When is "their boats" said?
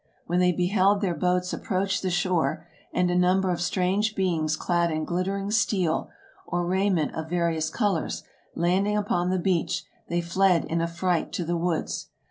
1.01-1.53